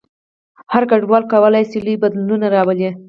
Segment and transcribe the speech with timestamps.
[0.73, 2.89] هر ګډونوال کولای شي لوی بدلون راولي.